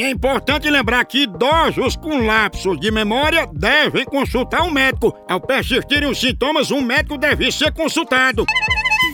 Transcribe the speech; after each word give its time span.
E 0.00 0.02
é 0.02 0.08
importante 0.08 0.70
lembrar 0.70 1.04
que 1.04 1.24
idosos 1.24 1.94
com 1.94 2.24
lapsos 2.24 2.80
de 2.80 2.90
memória 2.90 3.46
devem 3.52 4.06
consultar 4.06 4.62
um 4.62 4.70
médico. 4.70 5.14
Ao 5.28 5.38
persistirem 5.38 6.10
os 6.10 6.18
sintomas, 6.18 6.70
um 6.70 6.80
médico 6.80 7.18
deve 7.18 7.52
ser 7.52 7.70
consultado. 7.70 8.46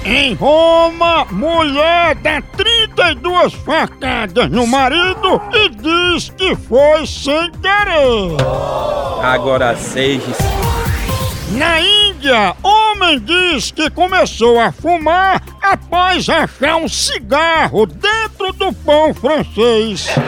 Em 0.04 0.34
Roma, 0.34 1.26
mulher 1.32 2.16
dá 2.16 2.42
32 2.42 3.54
facadas 3.54 4.52
no 4.52 4.68
marido 4.68 5.42
e 5.54 5.70
diz 5.70 6.30
que 6.30 6.54
foi 6.56 7.08
sem 7.08 7.50
querer. 7.52 8.36
Agora 9.24 9.76
seis. 9.78 10.22
Na 11.52 11.80
Índia, 11.80 12.56
homem 12.92 13.20
diz 13.20 13.72
que 13.72 13.90
começou 13.90 14.60
a 14.60 14.72
fumar 14.72 15.42
após 15.62 16.28
achar 16.28 16.76
um 16.76 16.90
cigarro 16.90 17.86
dentro 17.86 18.52
do 18.54 18.74
pão 18.74 19.14
francês. 19.14 20.08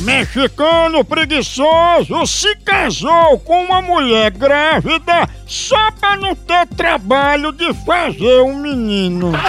Mexicano 0.00 1.04
preguiçoso 1.04 2.26
se 2.26 2.56
casou 2.56 3.38
com 3.38 3.64
uma 3.64 3.80
mulher 3.80 4.30
grávida 4.32 5.28
só 5.46 5.90
para 5.92 6.16
não 6.16 6.34
ter 6.34 6.66
trabalho 6.68 7.52
de 7.52 7.72
fazer 7.86 8.42
um 8.42 8.56
menino. 8.56 9.32